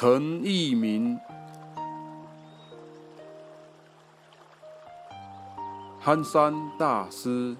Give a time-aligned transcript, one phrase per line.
[0.00, 1.20] 陈义民，
[6.00, 7.54] 憨山大师，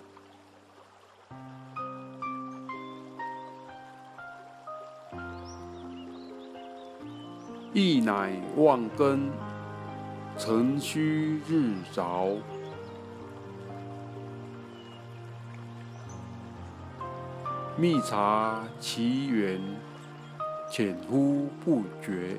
[7.75, 9.31] 一乃万根，
[10.39, 12.39] 晨虚日着。
[17.77, 19.61] 密察其源，
[20.71, 22.39] 浅乎不绝。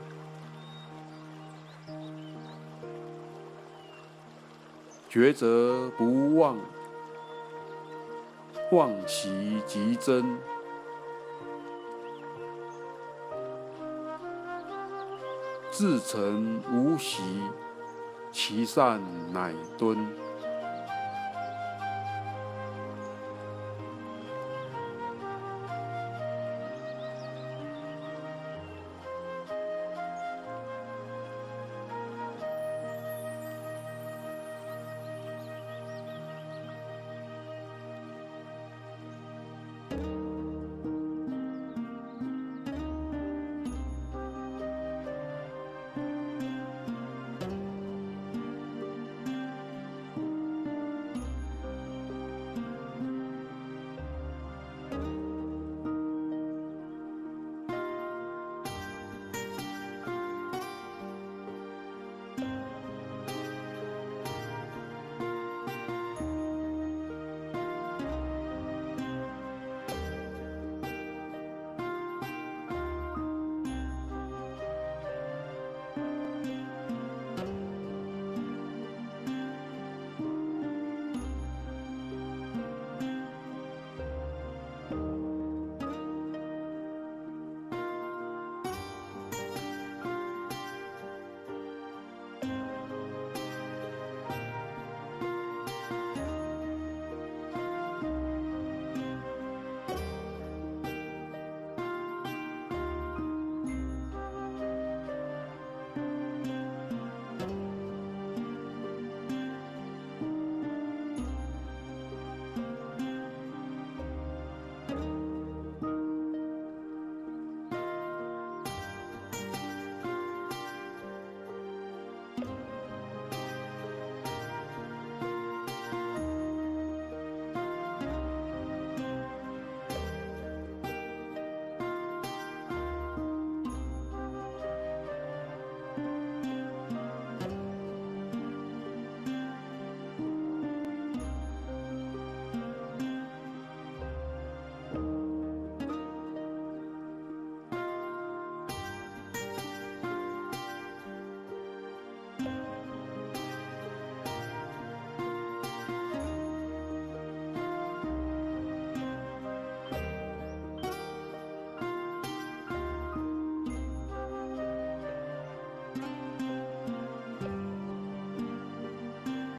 [5.09, 6.57] 觉则不忘，
[8.71, 10.37] 忘习即真。
[15.69, 17.41] 自诚无习，
[18.31, 19.01] 其善
[19.33, 19.97] 乃敦。